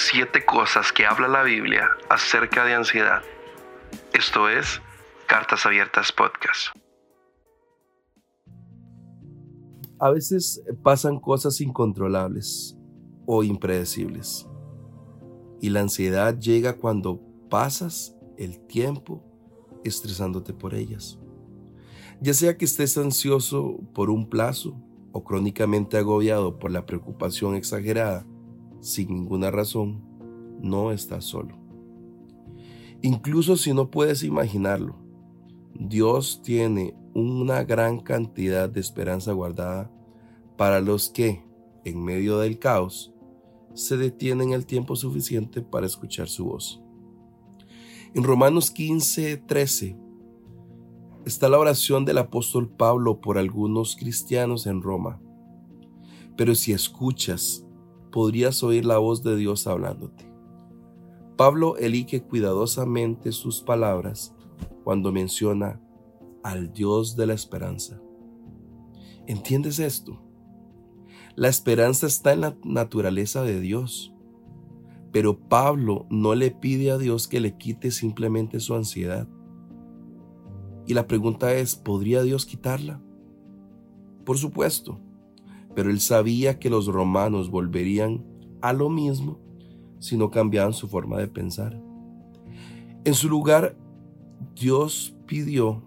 [0.00, 3.22] siete cosas que habla la Biblia acerca de ansiedad.
[4.14, 4.80] Esto es
[5.26, 6.68] Cartas Abiertas Podcast.
[9.98, 12.74] A veces pasan cosas incontrolables
[13.26, 14.48] o impredecibles.
[15.60, 17.20] Y la ansiedad llega cuando
[17.50, 19.22] pasas el tiempo
[19.84, 21.18] estresándote por ellas.
[22.22, 24.80] Ya sea que estés ansioso por un plazo
[25.12, 28.26] o crónicamente agobiado por la preocupación exagerada,
[28.80, 30.02] sin ninguna razón,
[30.60, 31.56] no estás solo.
[33.02, 34.96] Incluso si no puedes imaginarlo,
[35.74, 39.90] Dios tiene una gran cantidad de esperanza guardada
[40.56, 41.42] para los que,
[41.84, 43.14] en medio del caos,
[43.74, 46.82] se detienen el tiempo suficiente para escuchar su voz.
[48.14, 49.96] En Romanos 15, 13
[51.24, 55.20] está la oración del apóstol Pablo por algunos cristianos en Roma.
[56.36, 57.64] Pero si escuchas,
[58.10, 60.30] podrías oír la voz de Dios hablándote.
[61.36, 64.34] Pablo elige cuidadosamente sus palabras
[64.84, 65.80] cuando menciona
[66.42, 68.00] al Dios de la esperanza.
[69.26, 70.20] ¿Entiendes esto?
[71.36, 74.12] La esperanza está en la naturaleza de Dios.
[75.12, 79.28] Pero Pablo no le pide a Dios que le quite simplemente su ansiedad.
[80.86, 83.00] Y la pregunta es, ¿podría Dios quitarla?
[84.24, 85.00] Por supuesto,
[85.74, 88.24] pero él sabía que los romanos volverían
[88.60, 89.38] a lo mismo
[89.98, 91.80] si no cambiaban su forma de pensar.
[93.04, 93.76] En su lugar,
[94.54, 95.82] Dios pidió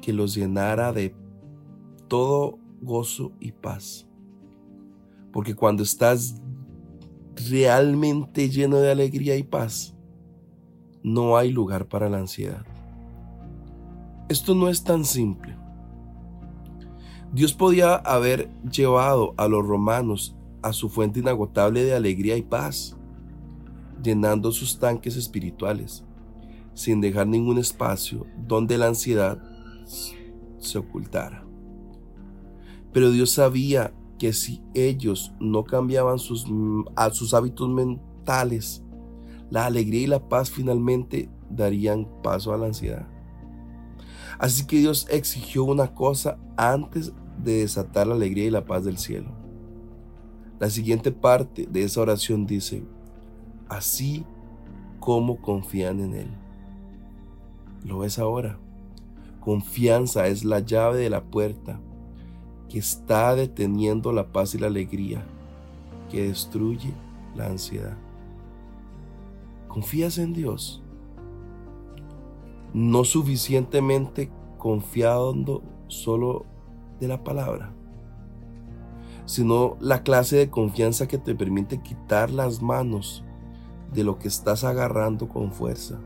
[0.00, 1.14] que los llenara de
[2.08, 4.08] todo gozo y paz.
[5.32, 6.40] Porque cuando estás
[7.48, 9.96] realmente lleno de alegría y paz,
[11.02, 12.64] no hay lugar para la ansiedad.
[14.28, 15.61] Esto no es tan simple.
[17.32, 22.94] Dios podía haber llevado a los romanos a su fuente inagotable de alegría y paz,
[24.02, 26.04] llenando sus tanques espirituales,
[26.74, 29.42] sin dejar ningún espacio donde la ansiedad
[30.58, 31.42] se ocultara.
[32.92, 36.46] Pero Dios sabía que si ellos no cambiaban sus,
[36.96, 38.84] a sus hábitos mentales,
[39.48, 43.08] la alegría y la paz finalmente darían paso a la ansiedad.
[44.38, 47.12] Así que Dios exigió una cosa antes
[47.42, 49.30] de desatar la alegría y la paz del cielo.
[50.58, 52.84] La siguiente parte de esa oración dice,
[53.68, 54.24] así
[55.00, 56.28] como confían en Él.
[57.84, 58.58] ¿Lo ves ahora?
[59.40, 61.80] Confianza es la llave de la puerta
[62.68, 65.24] que está deteniendo la paz y la alegría,
[66.10, 66.94] que destruye
[67.34, 67.96] la ansiedad.
[69.66, 70.82] ¿Confías en Dios?
[72.72, 76.46] No suficientemente confiando solo
[77.02, 77.72] de la palabra,
[79.26, 83.24] sino la clase de confianza que te permite quitar las manos
[83.92, 85.98] de lo que estás agarrando con fuerza.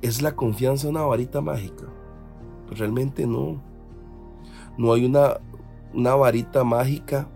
[0.00, 1.84] ¿Es la confianza una varita mágica?
[2.70, 3.60] Realmente no.
[4.78, 5.34] No hay una,
[5.92, 7.28] una varita mágica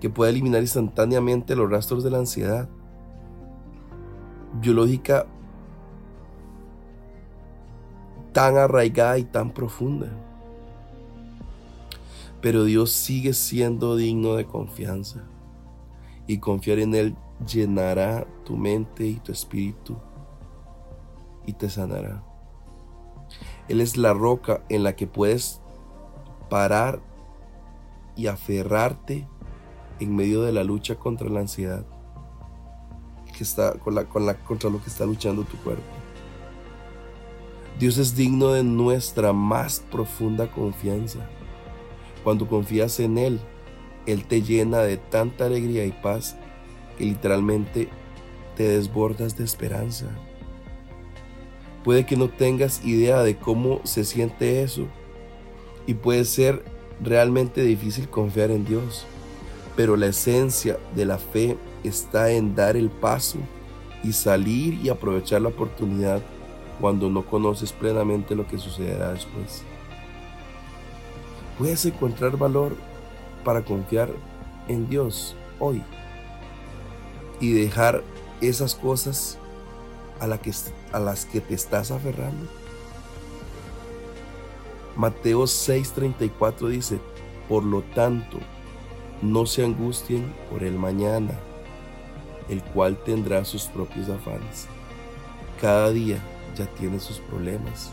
[0.00, 2.66] que pueda eliminar instantáneamente los rastros de la ansiedad.
[4.58, 5.26] Biológica
[8.36, 10.08] tan arraigada y tan profunda.
[12.42, 15.24] Pero Dios sigue siendo digno de confianza.
[16.26, 19.96] Y confiar en Él llenará tu mente y tu espíritu
[21.46, 22.22] y te sanará.
[23.68, 25.62] Él es la roca en la que puedes
[26.50, 27.00] parar
[28.16, 29.26] y aferrarte
[29.98, 31.86] en medio de la lucha contra la ansiedad
[33.34, 36.05] que está con la, con la, contra lo que está luchando tu cuerpo.
[37.78, 41.18] Dios es digno de nuestra más profunda confianza.
[42.24, 43.38] Cuando confías en Él,
[44.06, 46.36] Él te llena de tanta alegría y paz
[46.96, 47.88] que literalmente
[48.56, 50.06] te desbordas de esperanza.
[51.84, 54.86] Puede que no tengas idea de cómo se siente eso
[55.86, 56.64] y puede ser
[57.02, 59.04] realmente difícil confiar en Dios,
[59.76, 63.38] pero la esencia de la fe está en dar el paso
[64.02, 66.22] y salir y aprovechar la oportunidad
[66.80, 69.62] cuando no conoces plenamente lo que sucederá después.
[71.58, 72.76] Puedes encontrar valor
[73.44, 74.10] para confiar
[74.68, 75.82] en Dios hoy
[77.40, 78.02] y dejar
[78.40, 79.38] esas cosas
[80.20, 80.26] a,
[80.98, 82.46] las que te estás aferrando?
[84.96, 86.98] Mateo 6:34 dice,
[87.48, 88.38] por lo tanto,
[89.22, 91.38] no se angustien por el mañana,
[92.48, 94.66] el cual tendrá sus propios afanes.
[95.60, 96.18] Cada día
[96.56, 97.92] ya tiene sus problemas.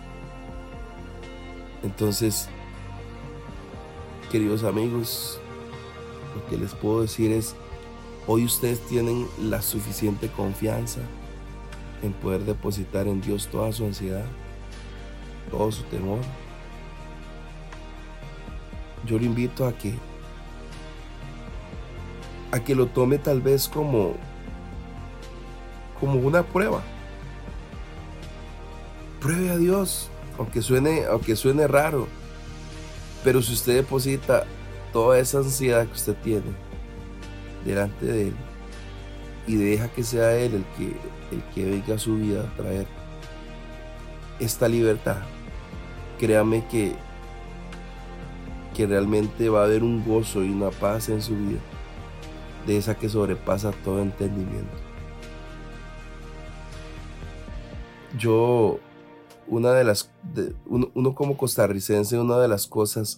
[1.84, 2.50] Entonces,
[4.32, 5.40] queridos amigos,
[6.36, 7.56] Lo que les puedo decir es,
[8.26, 11.02] hoy ustedes tienen la suficiente confianza
[12.02, 14.26] en poder depositar en Dios toda su ansiedad,
[15.52, 16.18] todo su temor.
[19.06, 19.94] Yo lo invito a que
[22.52, 24.16] a que lo tome tal vez como
[26.00, 26.82] como una prueba.
[29.24, 32.10] Pruebe a Dios, aunque suene aunque suene raro.
[33.24, 34.44] Pero si usted deposita
[34.92, 36.52] toda esa ansiedad que usted tiene
[37.64, 38.36] delante de Él
[39.48, 40.98] y deja que sea Él el que,
[41.34, 42.86] el que venga a su vida a traer
[44.42, 45.22] esta libertad,
[46.20, 46.94] créame que,
[48.76, 51.60] que realmente va a haber un gozo y una paz en su vida,
[52.68, 54.78] de esa que sobrepasa todo entendimiento.
[58.18, 58.80] Yo
[59.48, 60.12] una de las,
[60.66, 63.18] uno, como costarricense, una de las cosas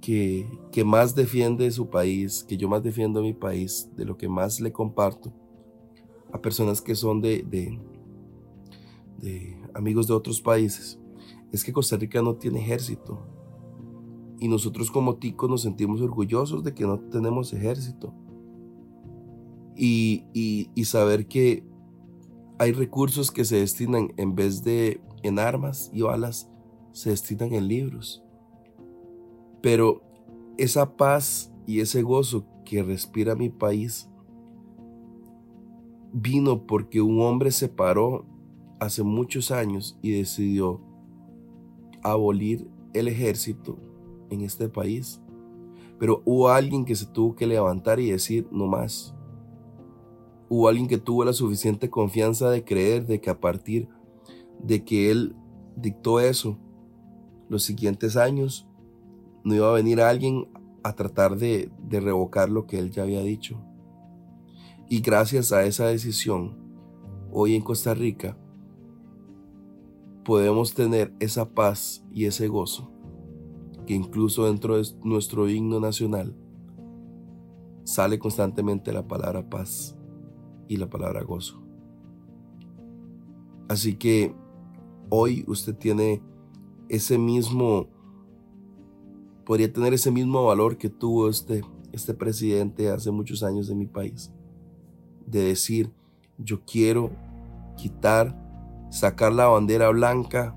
[0.00, 4.16] que, que, más defiende su país, que yo más defiendo a mi país, de lo
[4.16, 5.32] que más le comparto
[6.32, 7.78] a personas que son de, de,
[9.74, 10.98] amigos de otros países,
[11.52, 13.18] es que Costa Rica no tiene ejército.
[14.40, 18.14] Y nosotros como ticos nos sentimos orgullosos de que no tenemos ejército.
[19.74, 20.24] Y,
[20.74, 21.67] y saber que
[22.58, 26.50] hay recursos que se destinan en vez de en armas y balas,
[26.92, 28.24] se destinan en libros.
[29.62, 30.02] Pero
[30.56, 34.08] esa paz y ese gozo que respira mi país
[36.12, 38.24] vino porque un hombre se paró
[38.80, 40.80] hace muchos años y decidió
[42.02, 43.78] abolir el ejército
[44.30, 45.20] en este país.
[45.98, 49.14] Pero hubo alguien que se tuvo que levantar y decir no más
[50.48, 53.88] hubo alguien que tuvo la suficiente confianza de creer de que a partir
[54.62, 55.36] de que él
[55.76, 56.58] dictó eso,
[57.48, 58.66] los siguientes años,
[59.44, 60.48] no iba a venir alguien
[60.82, 63.62] a tratar de, de revocar lo que él ya había dicho.
[64.88, 66.56] Y gracias a esa decisión,
[67.30, 68.36] hoy en Costa Rica,
[70.24, 72.90] podemos tener esa paz y ese gozo
[73.86, 76.36] que incluso dentro de nuestro himno nacional
[77.84, 79.97] sale constantemente la palabra paz
[80.68, 81.60] y la palabra gozo.
[83.68, 84.34] Así que
[85.10, 86.22] hoy usted tiene
[86.88, 87.86] ese mismo,
[89.44, 91.62] podría tener ese mismo valor que tuvo este,
[91.92, 94.30] este presidente hace muchos años en mi país,
[95.26, 95.92] de decir,
[96.38, 97.10] yo quiero
[97.76, 98.34] quitar,
[98.90, 100.54] sacar la bandera blanca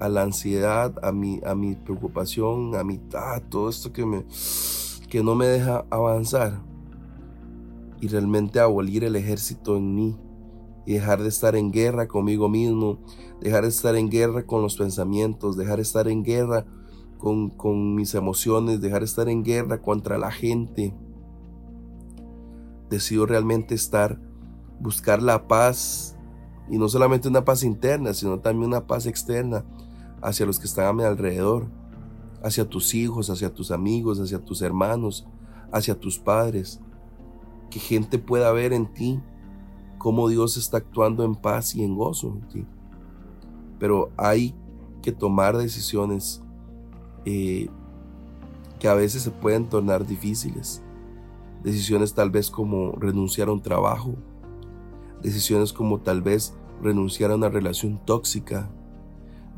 [0.00, 4.24] a la ansiedad, a mi, a mi preocupación, a mi, ah, todo esto que, me,
[5.08, 6.60] que no me deja avanzar
[8.00, 10.16] y realmente abolir el ejército en mí
[10.86, 12.98] y dejar de estar en guerra conmigo mismo,
[13.40, 16.64] dejar de estar en guerra con los pensamientos, dejar de estar en guerra
[17.18, 20.94] con, con mis emociones, dejar de estar en guerra contra la gente.
[22.88, 24.18] Decido realmente estar,
[24.80, 26.16] buscar la paz
[26.70, 29.64] y no solamente una paz interna, sino también una paz externa
[30.22, 31.68] hacia los que están a mi alrededor,
[32.42, 35.26] hacia tus hijos, hacia tus amigos, hacia tus hermanos,
[35.70, 36.80] hacia tus padres
[37.70, 39.20] que gente pueda ver en ti
[39.98, 42.66] cómo Dios está actuando en paz y en gozo en ti.
[43.78, 44.54] Pero hay
[45.02, 46.42] que tomar decisiones
[47.24, 47.68] eh,
[48.78, 50.82] que a veces se pueden tornar difíciles.
[51.62, 54.14] Decisiones tal vez como renunciar a un trabajo.
[55.22, 58.70] Decisiones como tal vez renunciar a una relación tóxica.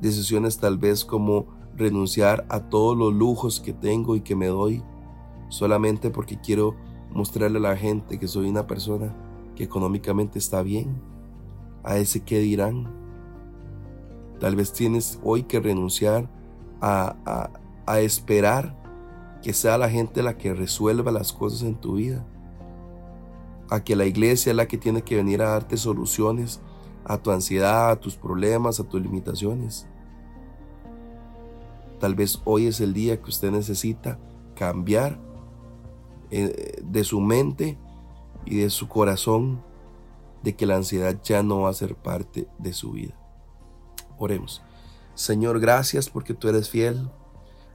[0.00, 1.46] Decisiones tal vez como
[1.76, 4.82] renunciar a todos los lujos que tengo y que me doy
[5.48, 6.74] solamente porque quiero
[7.12, 9.14] mostrarle a la gente que soy una persona
[9.56, 11.00] que económicamente está bien,
[11.82, 12.88] a ese que dirán.
[14.38, 16.30] Tal vez tienes hoy que renunciar
[16.80, 17.50] a,
[17.86, 18.78] a, esperar
[19.42, 22.26] que sea la gente la que resuelva las cosas en tu vida,
[23.68, 26.60] a que la iglesia es la que tiene que venir a darte soluciones
[27.04, 29.86] a tu ansiedad, a tus problemas, a tus limitaciones.
[31.98, 34.18] Tal vez hoy es el día que usted necesita
[34.54, 35.18] cambiar
[36.30, 37.76] de su mente
[38.46, 39.62] y de su corazón
[40.42, 43.14] de que la ansiedad ya no va a ser parte de su vida.
[44.18, 44.62] Oremos.
[45.14, 47.10] Señor, gracias porque tú eres fiel.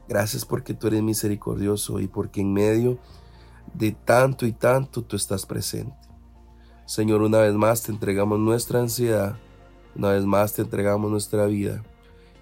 [0.07, 2.99] Gracias porque tú eres misericordioso y porque en medio
[3.73, 5.95] de tanto y tanto tú estás presente.
[6.85, 9.37] Señor, una vez más te entregamos nuestra ansiedad,
[9.95, 11.83] una vez más te entregamos nuestra vida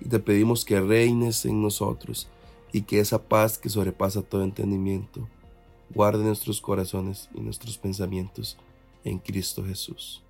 [0.02, 2.30] y te pedimos que reines en nosotros
[2.74, 5.30] y que esa paz que sobrepasa todo entendimiento
[5.94, 8.58] guarde nuestros corazones y nuestros pensamientos
[9.04, 10.23] en Cristo Jesús.